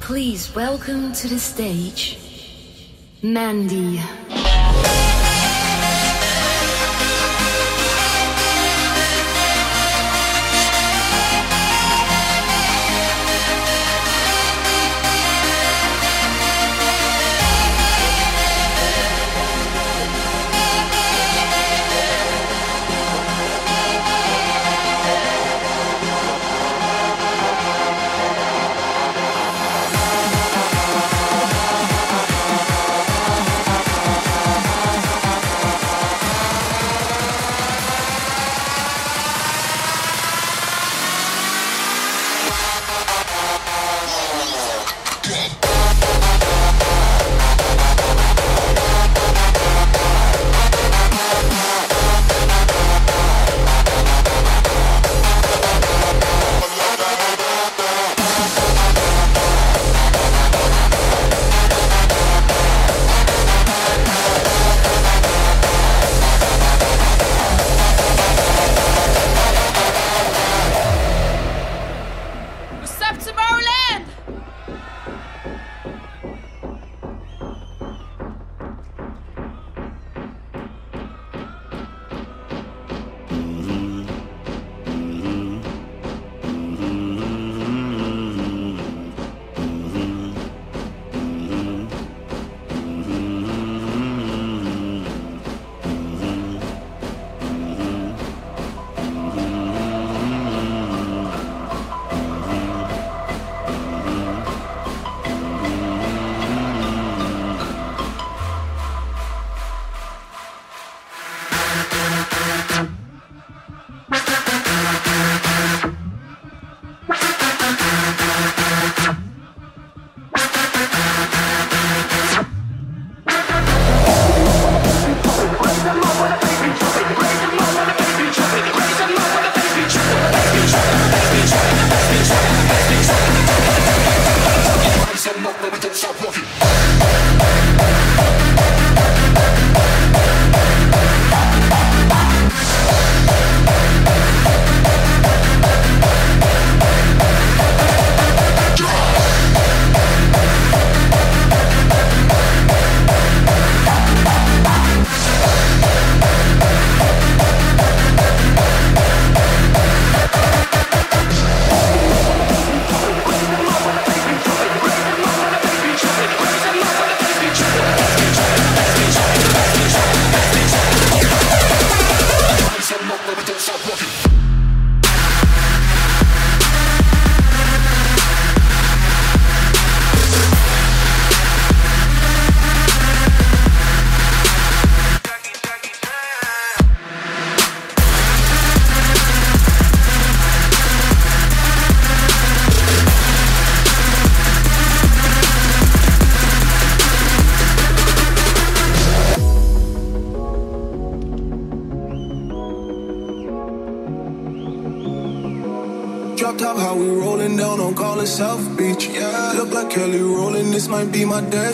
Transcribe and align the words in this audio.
Please 0.00 0.54
welcome 0.54 1.12
to 1.12 1.28
the 1.28 1.38
stage 1.38 2.18
Mandy. 3.22 4.00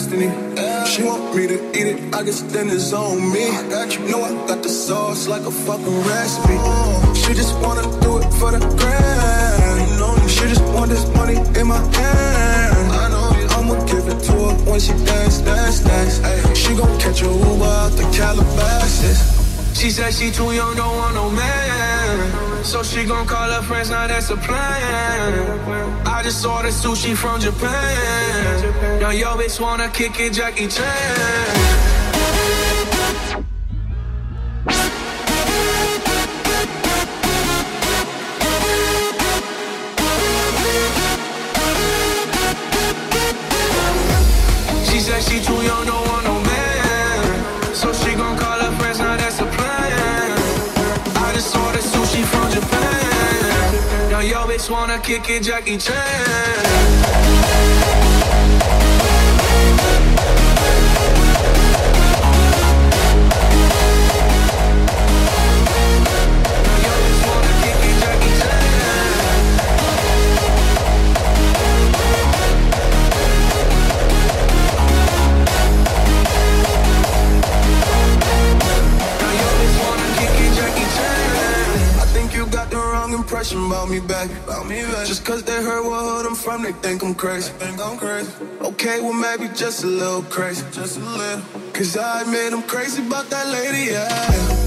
Then 0.09 0.87
She 0.87 1.03
want 1.03 1.35
me. 1.35 1.47
To 1.47 1.55
eat 1.79 1.87
it. 1.87 2.15
I 2.15 2.23
can 2.23 2.33
stand 2.33 2.71
it's 2.71 2.93
on 2.93 3.33
me 3.33 3.47
got 3.71 3.95
you, 3.95 4.01
know 4.09 4.23
I 4.23 4.31
got 4.47 4.63
the 4.63 4.69
sauce 4.69 5.29
like 5.29 5.43
a 5.43 5.51
fucking 5.51 5.99
recipe. 6.11 6.59
She 7.15 7.35
just 7.35 7.55
wanna 7.61 7.83
do 8.01 8.19
it 8.19 8.29
for 8.39 8.51
the 8.51 8.59
grand. 8.79 10.31
She 10.31 10.49
just 10.49 10.63
want 10.75 10.91
this 10.91 11.07
money 11.15 11.37
in 11.59 11.67
my 11.67 11.79
hand. 11.79 12.93
I 12.93 13.09
know 13.11 13.31
I'ma 13.57 13.85
give 13.87 14.09
it 14.09 14.21
to 14.25 14.33
her 14.33 14.55
when 14.71 14.81
she 14.81 14.93
dance, 15.05 15.39
dance, 15.39 15.81
dance. 15.81 16.17
She 16.59 16.75
gon' 16.75 16.99
catch 16.99 17.23
a 17.23 17.27
Uber 17.27 17.65
out 17.65 17.93
the 17.93 18.05
Calabasas. 18.17 19.21
She 19.79 19.91
said 19.91 20.13
she 20.13 20.31
too 20.31 20.53
young, 20.53 20.75
don't 20.77 20.97
want 20.97 21.15
no 21.15 21.31
man. 21.31 22.40
So 22.63 22.83
she 22.83 23.05
gon' 23.05 23.27
call 23.27 23.51
her 23.51 23.63
friends, 23.63 23.91
now 23.91 24.07
that's 24.07 24.31
a 24.31 24.37
plan. 24.37 26.07
I 26.07 26.23
just 26.23 26.45
ordered 26.45 26.73
sushi 26.73 27.17
from 27.17 27.41
Japan. 27.41 29.01
Now 29.01 29.11
yo 29.11 29.37
bitch 29.37 29.59
wanna 29.61 29.89
kick 29.89 30.21
it, 30.21 30.35
Jackie 30.35 30.69
Chan. 30.69 31.80
Wanna 54.71 54.99
kick 55.01 55.29
it, 55.29 55.43
Jackie 55.43 55.77
Chan. 55.79 57.30
From, 86.51 86.63
they 86.63 86.73
think 86.73 87.03
I'm 87.03 87.15
crazy. 87.15 87.53
Think 87.63 87.79
I'm 87.81 87.97
crazy. 87.97 88.33
Okay, 88.61 89.01
well 89.01 89.13
maybe 89.13 89.47
just 89.55 89.85
a 89.85 89.87
little 89.87 90.23
crazy. 90.23 90.65
Just 90.73 90.99
a 90.99 91.01
little. 91.01 91.43
Cause 91.73 91.97
I 91.97 92.23
admit 92.23 92.53
I'm 92.53 92.63
crazy 92.63 93.07
about 93.07 93.27
that 93.31 93.47
lady, 93.57 93.93
yeah. 93.93 94.09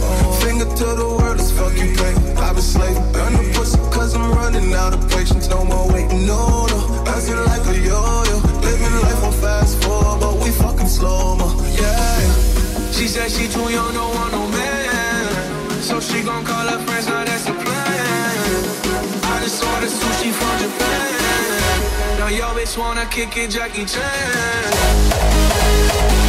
Oh. 0.05 0.39
Finger 0.43 0.69
to 0.79 0.87
the 1.01 1.07
world, 1.19 1.39
as 1.39 1.51
fuck 1.51 1.73
you 1.75 1.89
pay. 1.99 2.13
I've 2.39 2.55
been 2.55 2.67
slaving. 2.73 3.07
Burn 3.11 3.33
the 3.33 3.43
pussy 3.55 3.77
cause 3.95 4.15
I'm 4.15 4.31
running 4.31 4.73
out 4.73 4.93
of 4.93 5.01
patience. 5.09 5.49
No 5.49 5.65
more 5.65 5.87
waiting, 5.91 6.25
no, 6.25 6.65
no. 6.71 6.79
Dancing 7.05 7.41
like 7.51 7.65
a 7.67 7.75
yo-yo. 7.89 8.37
Living 8.67 8.95
life 9.05 9.23
on 9.27 9.33
fast 9.43 9.83
forward, 9.83 10.19
but 10.21 10.35
we 10.43 10.49
fucking 10.51 10.87
slow, 10.87 11.35
mo. 11.35 11.47
Yeah. 11.81 12.91
She 12.95 13.07
said 13.07 13.29
she 13.29 13.47
too 13.55 13.67
young, 13.75 13.93
don't 13.93 14.13
want 14.15 14.31
no 14.31 14.47
man. 14.47 15.81
So 15.81 15.99
she 15.99 16.23
gon' 16.23 16.45
call 16.45 16.65
her 16.71 16.79
friends, 16.85 17.07
now 17.07 17.25
that's 17.25 17.45
the 17.45 17.53
plan. 17.63 18.63
I 19.33 19.35
just 19.43 19.59
ordered 19.69 19.93
sushi 19.99 20.31
from 20.31 20.55
Japan. 20.63 21.23
Now 22.23 22.29
yo 22.29 22.55
bitch 22.55 22.77
wanna 22.77 23.05
kick 23.07 23.35
it, 23.35 23.49
Jackie 23.49 23.83
Chan. 23.83 26.22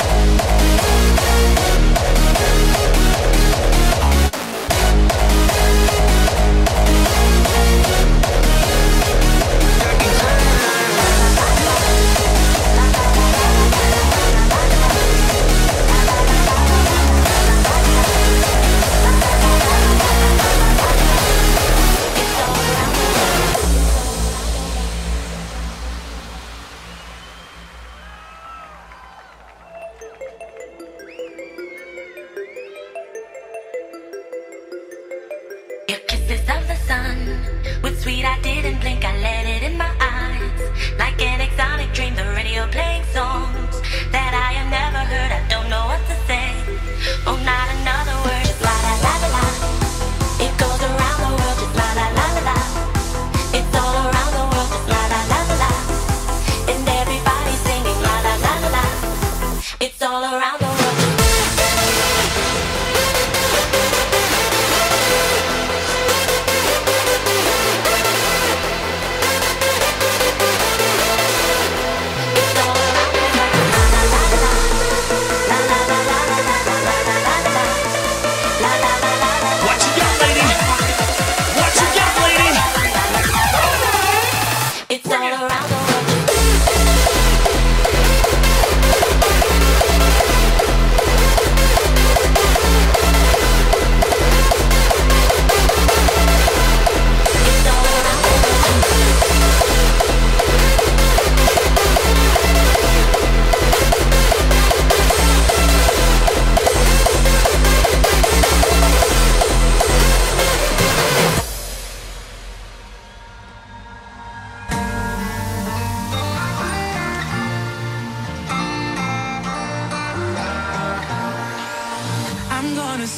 sweet, 38.04 38.26
I 38.26 38.38
didn't 38.42 38.80
blink, 38.80 39.02
I 39.02 39.16
let 39.22 39.33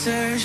so 0.07 0.37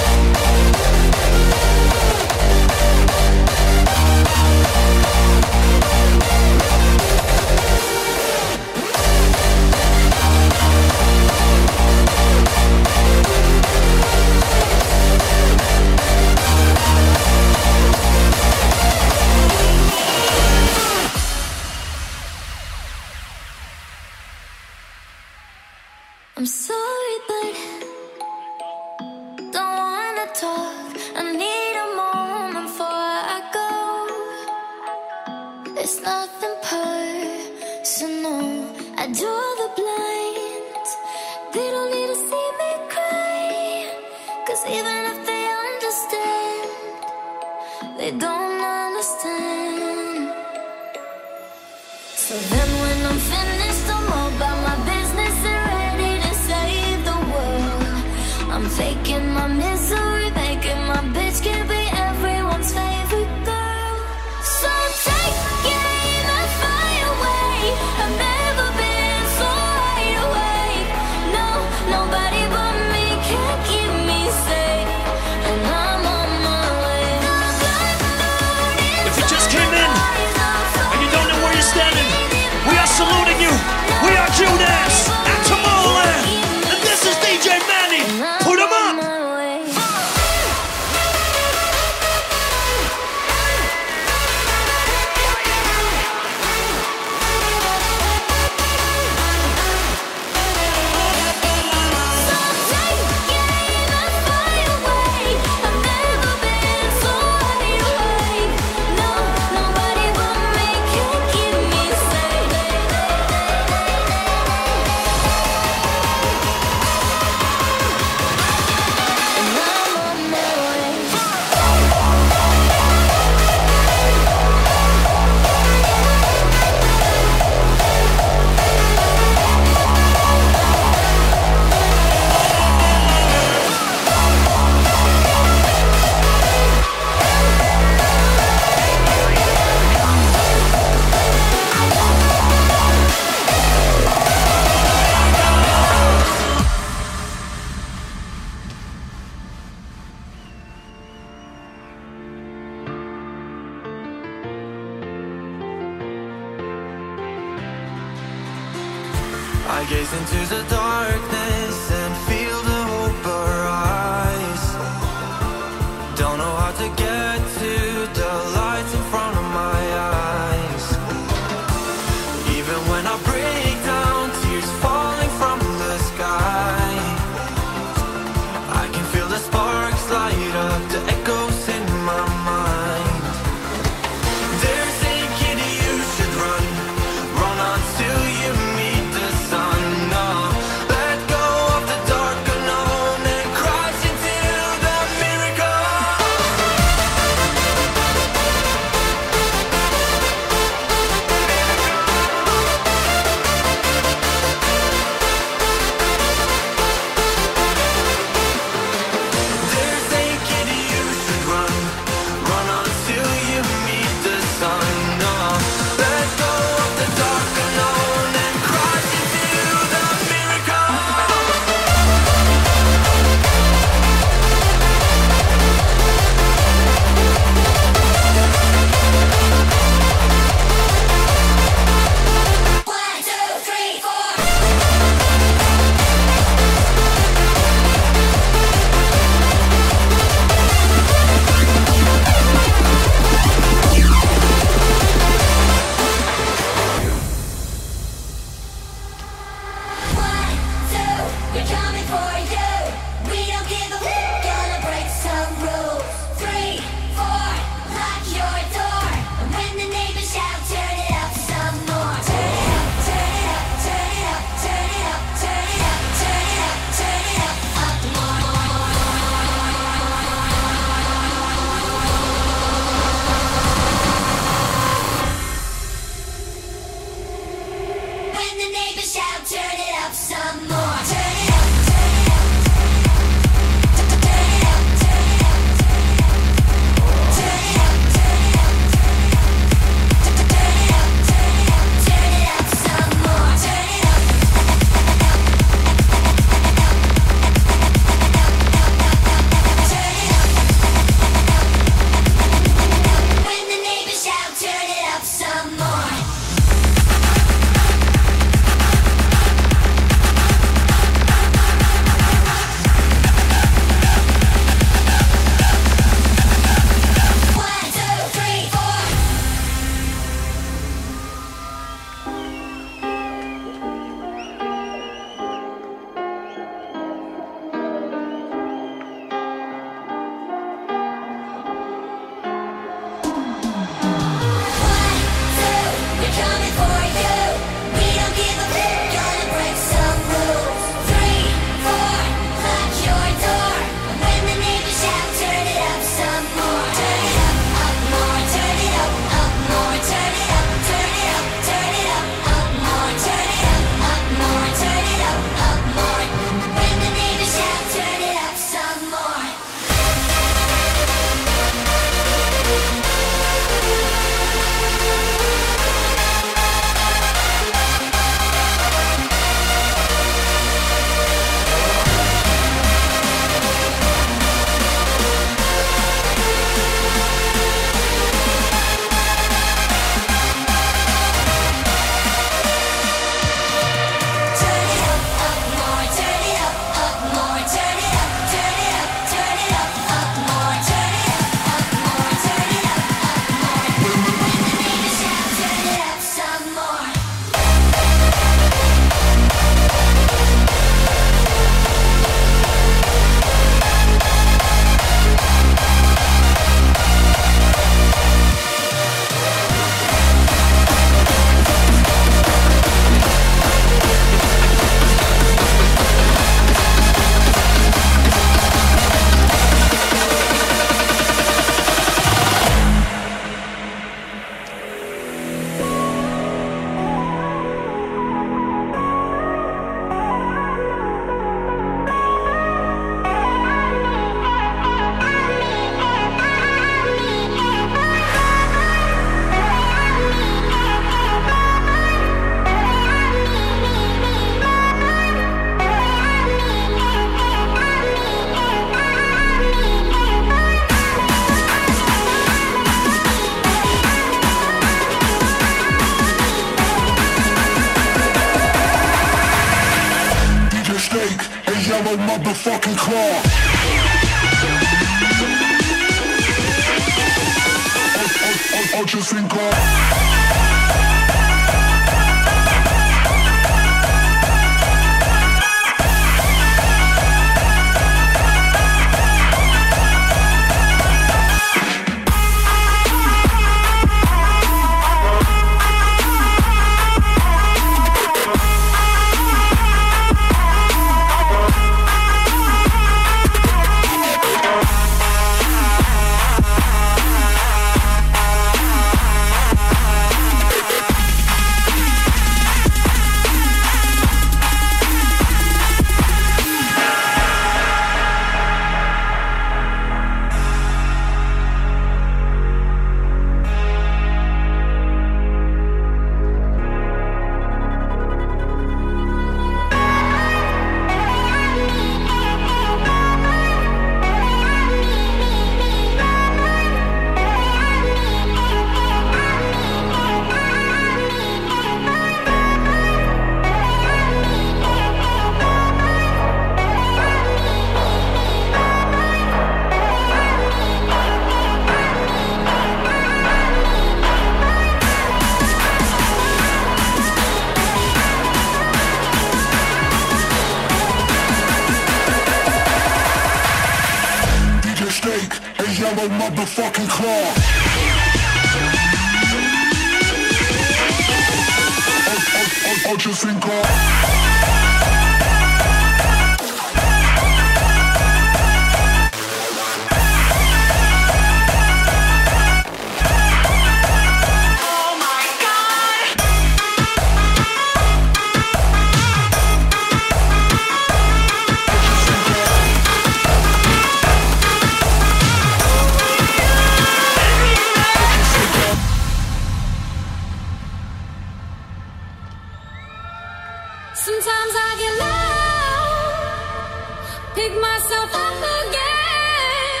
Pick 597.54 597.72
myself 597.80 598.30
up 598.32 598.62
again. 598.78 600.00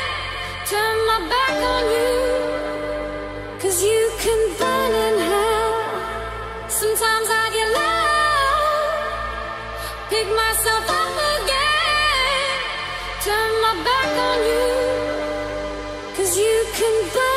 Turn 0.70 0.96
my 1.10 1.18
back 1.28 1.56
on 1.74 1.84
you. 1.96 2.14
Cause 3.60 3.82
you 3.82 4.10
can 4.20 4.40
burn 4.56 4.92
in 5.06 5.18
hell. 5.18 5.74
Sometimes 6.68 7.28
I 7.28 7.44
get 7.56 7.68
low. 7.78 7.90
Pick 10.10 10.28
myself 10.42 10.84
up 11.02 11.16
again. 11.34 12.54
Turn 13.26 13.50
my 13.66 13.74
back 13.88 14.10
on 14.28 14.38
you. 14.52 14.68
Cause 16.16 16.38
you 16.38 16.56
can 16.78 16.94
burn. 17.12 17.29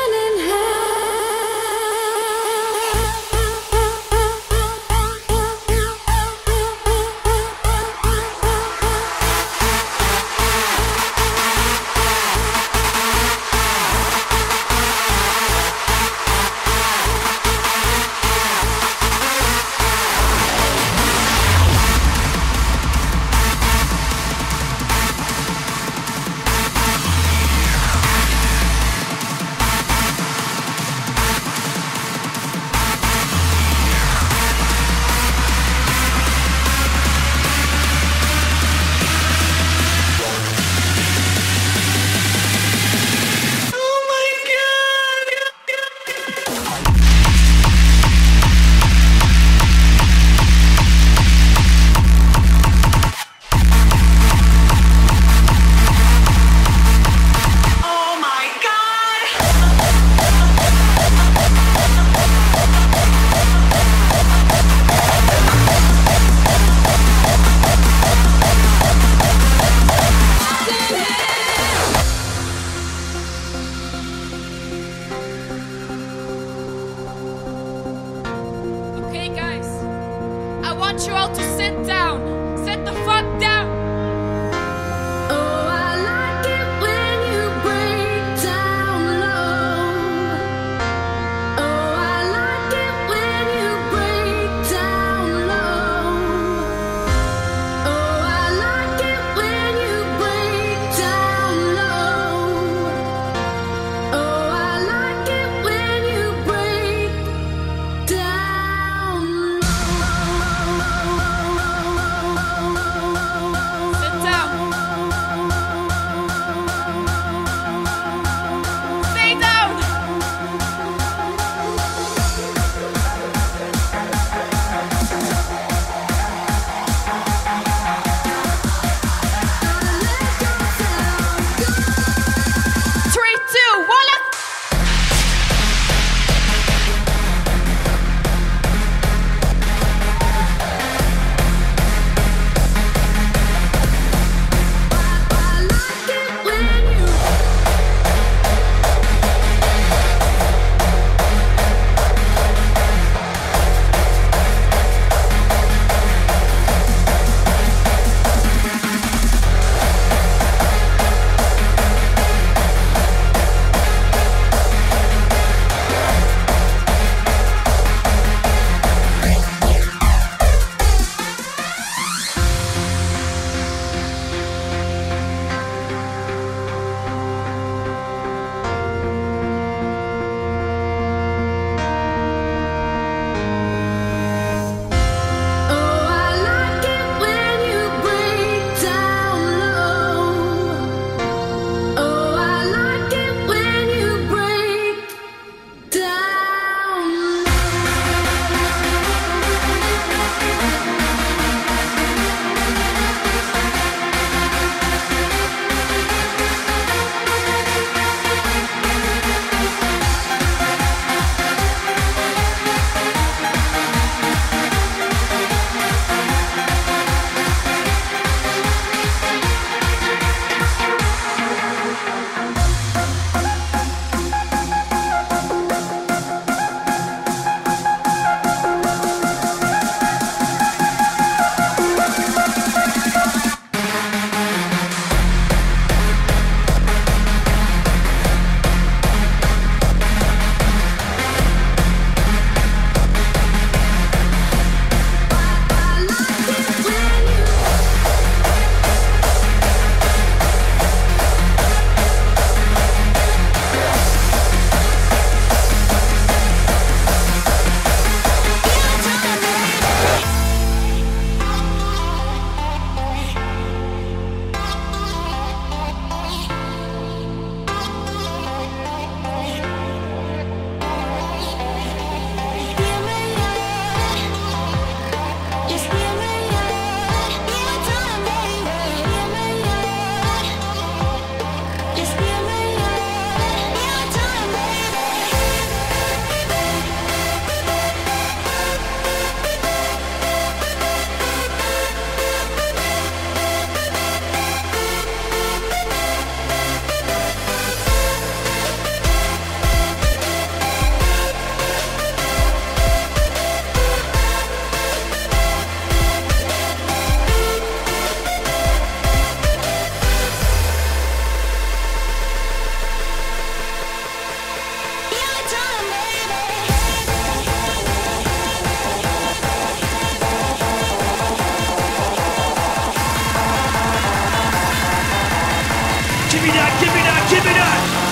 That, 326.52 326.76
give 326.80 326.92
me 326.92 327.02
that, 327.02 327.26
give 327.30 327.44
me 327.44 327.52
that. 327.54 328.03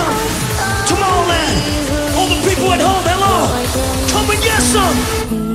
some! 0.00 0.16
Tomorrowland! 0.88 1.56
All 2.16 2.28
the 2.28 2.40
people 2.48 2.72
at 2.72 2.80
home, 2.80 3.04
hello! 3.12 3.34
Come 4.12 4.30
and 4.30 4.42
get 4.42 4.60
some! 4.62 5.49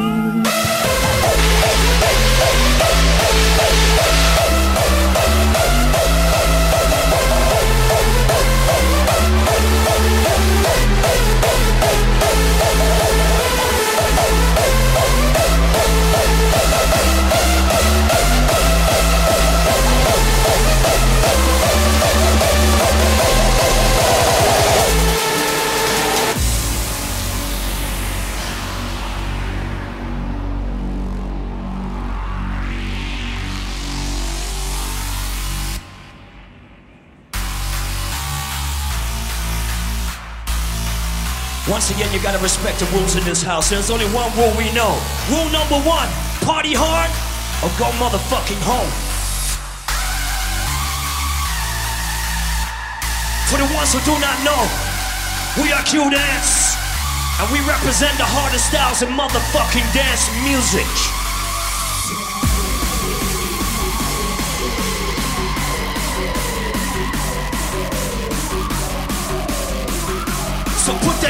Once 41.75 41.91
again, 41.91 42.07
you 42.13 42.23
gotta 42.23 42.39
respect 42.39 42.79
the 42.79 42.85
rules 42.95 43.17
in 43.17 43.23
this 43.25 43.43
house. 43.43 43.69
There's 43.69 43.91
only 43.91 44.07
one 44.15 44.31
rule 44.39 44.55
we 44.55 44.71
know. 44.71 44.95
Rule 45.27 45.51
number 45.51 45.75
one 45.83 46.07
party 46.39 46.71
hard, 46.71 47.11
or 47.59 47.67
go 47.75 47.91
motherfucking 47.99 48.63
home. 48.63 48.87
For 53.51 53.59
the 53.59 53.67
ones 53.75 53.91
who 53.91 53.99
do 54.07 54.15
not 54.23 54.39
know, 54.47 54.55
we 55.59 55.75
are 55.75 55.83
Q 55.83 56.07
Dance, 56.07 56.79
and 57.43 57.51
we 57.51 57.59
represent 57.67 58.15
the 58.15 58.23
hardest 58.23 58.71
styles 58.71 59.03
in 59.03 59.11
motherfucking 59.11 59.83
dance 59.91 60.31
music. 60.47 60.87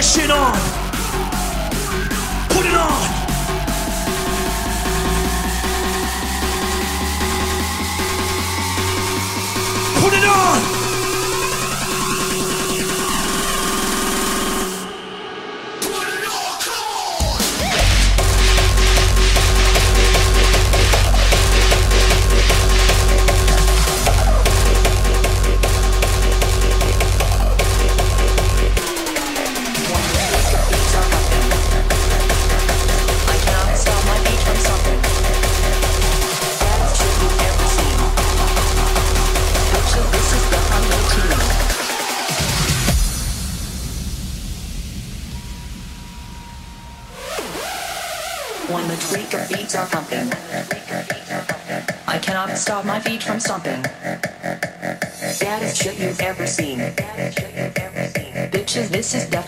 That 0.06 0.22
shit 0.22 0.32
on. 0.32 0.54
Put 2.50 2.66
it 2.66 2.76
on. 2.76 3.05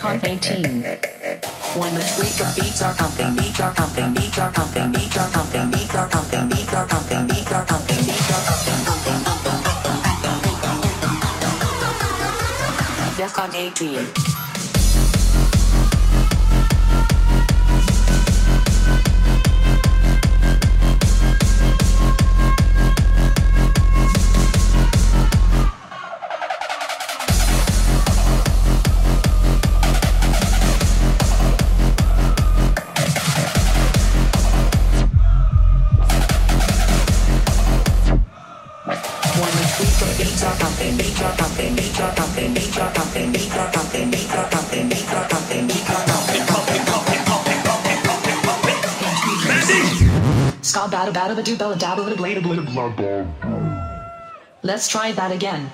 Is 0.08 0.24
18. 0.24 0.62
When 1.76 1.94
the 1.94 2.00
freak 2.00 2.40
of 2.40 2.56
beats 2.56 2.80
are 2.80 2.94
pumping, 2.94 3.36
beats 3.36 3.60
are 3.60 3.74
pumping, 3.74 4.14
beats 4.14 4.38
are 4.38 4.50
pumping, 4.50 4.90
beats 4.90 5.18
are 5.18 5.28
pumping, 5.28 5.70
beats 5.70 5.94
are 5.94 6.08
pumping, 6.08 6.48
beats 6.48 6.72
are 6.72 6.86
pumping, 6.88 7.26
beats 7.26 7.52
are 7.52 7.66
pumping, 7.66 8.04
beats 8.06 8.30
are 8.32 8.42
pumping, 8.48 8.84
pumping, 8.88 9.20
pumping, 9.28 9.60
pumping. 9.60 9.98
Defqon 13.18 13.54
18. 13.54 14.37
Let's 54.62 54.88
try 54.88 55.12
that 55.12 55.30
again. 55.30 55.70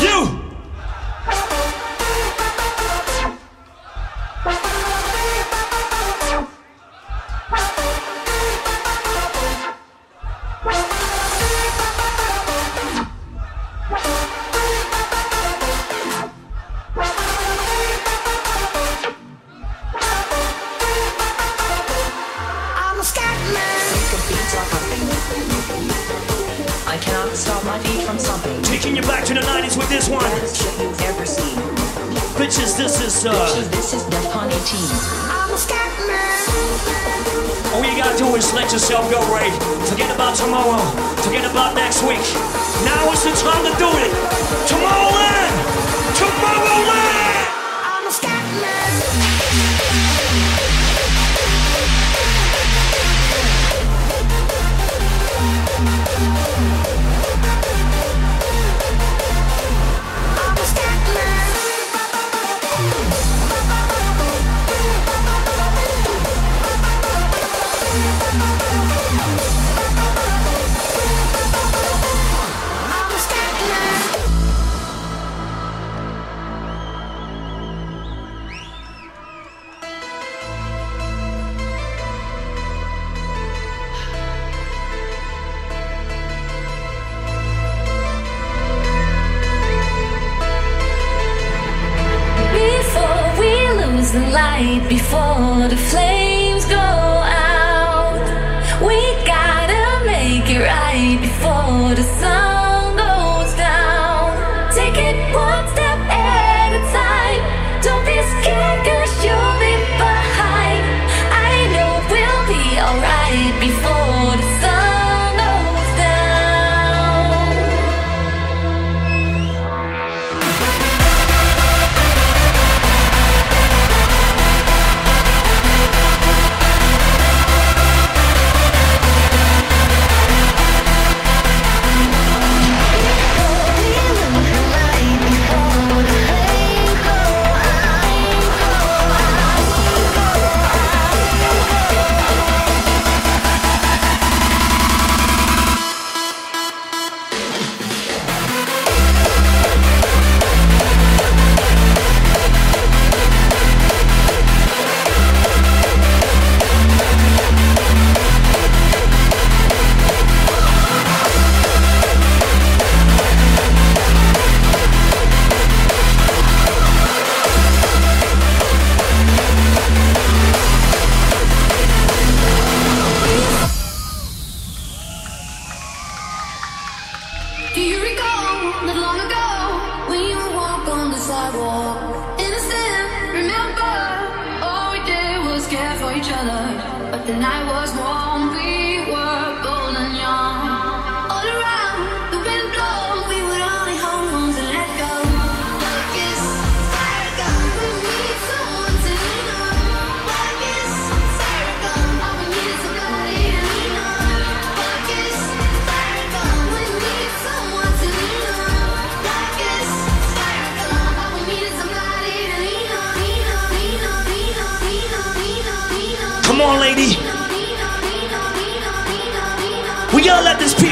You! 0.00 0.33
Bitches, 33.24 33.70
this 33.70 33.94
is 33.94 34.04
the 34.04 34.10
Bitches, 34.10 34.20
this 34.20 34.28
is 34.28 34.28
Defqon 34.28 34.52
18. 34.52 34.84
I'm 35.32 35.50
a 35.50 35.56
scat 35.56 35.88
man. 36.04 37.72
All 37.72 37.82
you 37.82 37.96
gotta 37.96 38.18
do 38.18 38.36
is 38.36 38.52
let 38.52 38.70
yourself 38.70 39.10
go, 39.10 39.18
Ray. 39.34 39.48
Forget 39.88 40.14
about 40.14 40.36
tomorrow. 40.36 40.76
Forget 41.22 41.50
about 41.50 41.74
next 41.74 42.02
week. 42.02 42.20
Now 42.84 43.10
is 43.12 43.24
the 43.24 43.32
time 43.32 43.64
to 43.64 43.72
do 43.78 43.88
it. 43.96 44.12
Tomorrowland! 44.68 45.54
Tomorrowland! 46.20 47.33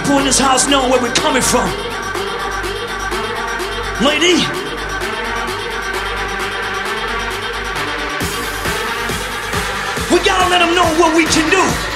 People 0.02 0.18
in 0.18 0.24
this 0.24 0.38
house 0.38 0.66
know 0.66 0.88
where 0.88 1.00
we're 1.00 1.14
coming 1.14 1.42
from. 1.42 1.68
Lady. 4.04 4.42
We 10.10 10.18
gotta 10.24 10.48
let 10.50 10.58
them 10.58 10.74
know 10.74 10.86
what 10.98 11.16
we 11.16 11.24
can 11.24 11.48
do. 11.50 11.91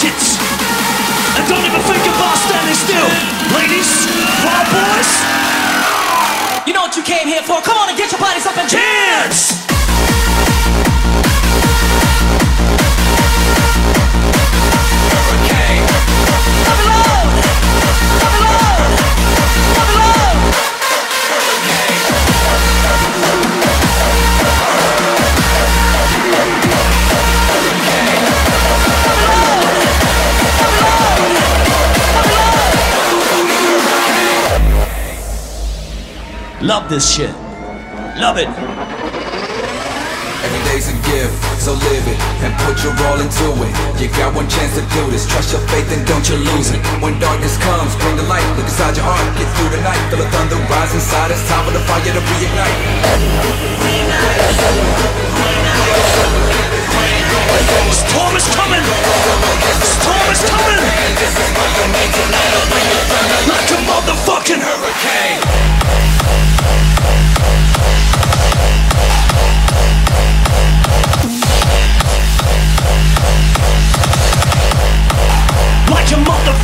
The 0.00 0.08
way 0.08 0.16
we 0.16 0.16
like 0.16 0.16
it. 0.16 0.22
And 1.36 1.44
don't 1.48 1.64
even 1.64 1.80
think 1.84 2.04
about 2.08 2.36
standing 2.36 2.74
still. 2.74 3.08
Ladies, 3.56 3.90
wild 4.44 4.66
boys, 4.72 5.10
You 6.66 6.72
know 6.72 6.82
what 6.82 6.96
you 6.96 7.02
came 7.02 7.26
here 7.28 7.42
for? 7.42 7.60
Come 7.62 7.76
on 7.76 7.88
and 7.88 7.98
get 7.98 8.10
your 8.12 8.20
bodies 8.20 8.46
up 8.46 8.56
and 8.56 8.68
dance! 8.70 9.59
Love 36.70 36.86
this 36.86 37.02
shit. 37.02 37.34
Love 38.22 38.38
it. 38.38 38.46
Every 40.46 40.62
day's 40.70 40.86
a 40.86 40.94
gift, 41.02 41.34
so 41.58 41.74
live 41.74 42.06
it 42.06 42.14
and 42.46 42.54
put 42.62 42.78
your 42.86 42.94
all 43.10 43.18
into 43.18 43.50
it. 43.66 43.74
You 43.98 44.06
got 44.14 44.30
one 44.38 44.46
chance 44.46 44.78
to 44.78 44.86
do 44.94 45.02
this. 45.10 45.26
Trust 45.26 45.50
your 45.50 45.66
faith 45.66 45.90
and 45.90 46.06
don't 46.06 46.22
you 46.30 46.38
lose 46.38 46.70
it. 46.70 46.78
When 47.02 47.18
darkness 47.18 47.58
comes, 47.58 47.98
bring 47.98 48.14
the 48.14 48.22
light. 48.30 48.46
Look 48.54 48.70
inside 48.70 48.94
your 48.94 49.02
heart, 49.02 49.18
get 49.34 49.50
through 49.58 49.74
the 49.74 49.82
night. 49.82 49.98
Feel 50.14 50.22
the 50.22 50.30
thunder 50.30 50.62
rise 50.70 50.94
inside. 50.94 51.34
It's 51.34 51.42
time 51.50 51.66
for 51.66 51.74
the 51.74 51.82
fire 51.90 52.06
to 52.06 52.22
reignite. 52.38 52.78
Storm 57.90 58.36
is 58.38 58.46
coming. 58.54 58.86
Storm 60.10 60.32
is 60.32 60.42
coming. 60.42 60.80
Like 63.46 63.70
a 63.70 63.78
motherfucking 63.86 64.60
hurricane. 64.60 65.40
Like 75.90 76.10
a 76.10 76.16
motherfucking. 76.16 76.59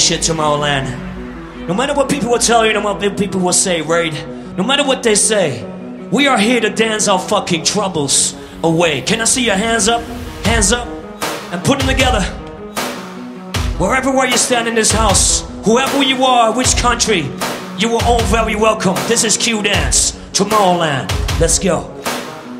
Shit, 0.00 0.20
Tomorrowland. 0.20 1.68
No 1.68 1.74
matter 1.74 1.94
what 1.94 2.08
people 2.08 2.30
will 2.30 2.38
tell 2.38 2.66
you, 2.66 2.72
no 2.72 2.80
matter 2.80 3.10
what 3.10 3.18
people 3.18 3.40
will 3.40 3.52
say, 3.52 3.82
right? 3.82 4.12
No 4.56 4.64
matter 4.64 4.84
what 4.84 5.02
they 5.02 5.14
say, 5.14 5.64
we 6.10 6.26
are 6.26 6.38
here 6.38 6.60
to 6.60 6.70
dance 6.70 7.06
our 7.06 7.18
fucking 7.18 7.64
troubles 7.64 8.34
away. 8.64 9.02
Can 9.02 9.20
I 9.20 9.24
see 9.24 9.44
your 9.44 9.56
hands 9.56 9.88
up? 9.88 10.02
Hands 10.44 10.72
up. 10.72 10.88
And 11.52 11.62
put 11.64 11.78
them 11.78 11.88
together. 11.88 12.22
Wherever 13.78 14.10
where 14.10 14.26
you 14.26 14.36
stand 14.36 14.68
in 14.68 14.74
this 14.74 14.90
house, 14.90 15.48
whoever 15.64 16.02
you 16.02 16.24
are, 16.24 16.52
which 16.56 16.76
country, 16.76 17.28
you 17.78 17.94
are 17.94 18.04
all 18.04 18.22
very 18.24 18.56
welcome. 18.56 18.94
This 19.06 19.24
is 19.24 19.36
Q 19.36 19.62
Dance, 19.62 20.12
Tomorrowland. 20.32 21.10
Let's 21.40 21.58
go. 21.58 21.90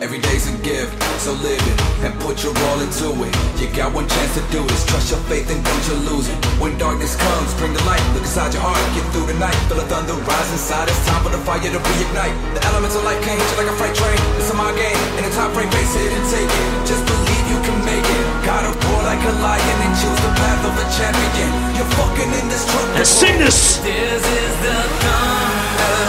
Every 0.01 0.18
day's 0.20 0.47
a 0.49 0.57
gift, 0.62 0.95
so 1.21 1.37
live 1.45 1.61
it 1.61 1.77
and 2.01 2.16
put 2.25 2.41
your 2.41 2.57
all 2.73 2.81
into 2.81 3.12
it. 3.12 3.35
You 3.61 3.68
got 3.77 3.93
one 3.93 4.09
chance 4.09 4.41
to 4.41 4.43
do 4.49 4.64
this. 4.64 4.89
Trust 4.89 5.12
your 5.12 5.21
faith 5.29 5.53
and 5.53 5.61
don't 5.61 5.85
you 5.85 5.97
lose 6.09 6.33
it. 6.33 6.39
When 6.57 6.73
darkness 6.81 7.12
comes, 7.12 7.53
bring 7.61 7.77
the 7.77 7.85
light. 7.85 8.01
Look 8.16 8.25
inside 8.25 8.57
your 8.57 8.64
heart, 8.64 8.81
get 8.97 9.05
through 9.12 9.29
the 9.29 9.37
night. 9.37 9.53
Feel 9.68 9.85
the 9.85 9.85
thunder 9.85 10.16
rise 10.25 10.49
inside. 10.49 10.89
It's 10.89 11.05
time 11.05 11.21
for 11.21 11.29
the 11.29 11.43
fire 11.45 11.61
to 11.61 11.77
reignite. 11.77 12.33
The 12.57 12.64
elements 12.73 12.97
of 12.97 13.05
life 13.05 13.21
can't 13.21 13.37
hit 13.37 13.49
you 13.53 13.57
like 13.61 13.68
a 13.68 13.77
freight 13.77 13.93
train. 14.01 14.16
It's 14.41 14.49
a 14.49 14.57
my 14.57 14.73
game, 14.73 14.97
in 15.21 15.29
a 15.29 15.33
top 15.37 15.53
frame, 15.53 15.68
face 15.68 15.93
it 15.93 16.09
and 16.09 16.25
take 16.33 16.49
it. 16.49 16.68
Just 16.89 17.05
believe 17.05 17.45
you 17.53 17.61
can 17.68 17.77
make 17.85 18.01
it. 18.01 18.25
Gotta 18.49 18.73
roar 18.73 19.05
like 19.05 19.21
a 19.21 19.35
lion 19.45 19.77
and 19.85 19.93
choose 20.01 20.21
the 20.25 20.33
path 20.41 20.64
of 20.64 20.73
a 20.73 20.87
champion. 20.89 21.51
You're 21.77 21.93
fucking 22.01 22.33
in 22.33 22.49
this 22.49 22.64
truck. 22.64 22.89
And 22.97 23.05
sing 23.05 23.37
this. 23.37 23.77
This 23.85 24.25
is 24.25 24.53
the 24.64 24.79
thunder 25.05 26.01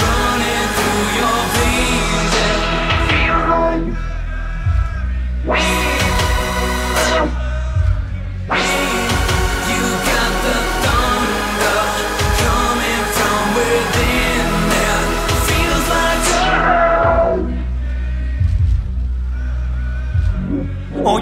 running 0.00 0.68
through 0.72 1.63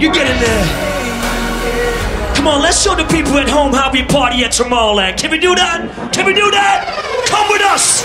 You 0.00 0.12
get 0.12 0.26
in 0.28 0.40
there. 0.40 0.64
Come 2.34 2.48
on, 2.48 2.60
let's 2.60 2.82
show 2.82 2.96
the 2.96 3.04
people 3.04 3.38
at 3.38 3.48
home 3.48 3.72
how 3.72 3.92
we 3.92 4.02
party 4.02 4.42
at 4.42 4.50
Tomorrowland. 4.50 5.16
Can 5.16 5.30
we 5.30 5.38
do 5.38 5.54
that? 5.54 6.12
Can 6.12 6.26
we 6.26 6.34
do 6.34 6.50
that? 6.50 6.82
Come 7.28 7.48
with 7.48 7.62
us. 7.62 8.02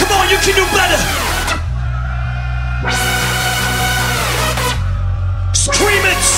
Come 0.00 0.10
on, 0.18 0.28
you 0.28 0.38
can 0.38 0.54
do 0.56 0.66
better. 0.74 0.98
Scream 5.54 6.04
it. 6.04 6.29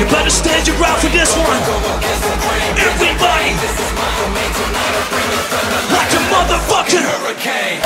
You 0.00 0.06
better 0.06 0.30
stand 0.30 0.66
your 0.66 0.78
ground 0.78 0.98
for 1.02 1.10
this 1.10 1.36
one. 1.36 1.60
Everybody. 2.80 3.52
Like 5.92 6.12
a 6.14 6.20
motherfucking 6.32 7.04
hurricane. 7.04 7.80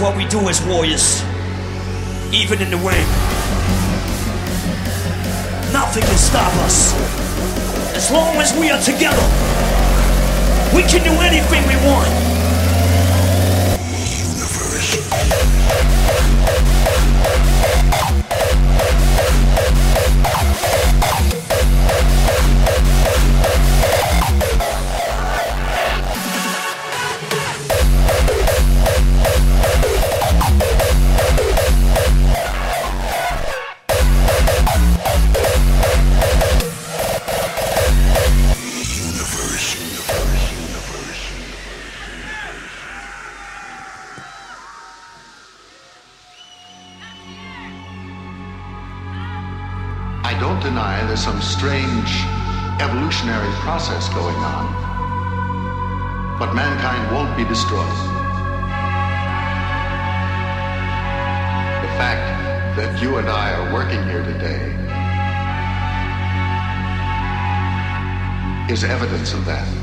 What 0.00 0.16
we 0.16 0.26
do 0.26 0.48
as 0.48 0.62
warriors, 0.62 1.22
even 2.32 2.62
in 2.62 2.70
the 2.70 2.76
rain. 2.76 3.04
Nothing 5.72 6.04
can 6.04 6.16
stop 6.16 6.54
us. 6.62 6.94
As 7.96 8.08
long 8.12 8.36
as 8.36 8.56
we 8.56 8.70
are 8.70 8.80
together, 8.80 9.26
we 10.72 10.82
can 10.82 11.02
do 11.02 11.10
anything 11.20 11.66
we 11.66 11.74
want. 11.84 12.27
Process 53.98 54.14
going 54.14 54.36
on. 54.36 54.66
But 56.38 56.54
mankind 56.54 57.14
won't 57.14 57.36
be 57.36 57.44
destroyed. 57.44 57.86
The 61.82 61.92
fact 61.98 62.76
that 62.76 63.02
you 63.02 63.16
and 63.16 63.28
I 63.28 63.52
are 63.54 63.72
working 63.72 64.02
here 64.04 64.22
today 64.22 64.74
is 68.72 68.84
evidence 68.84 69.32
of 69.32 69.44
that. 69.46 69.77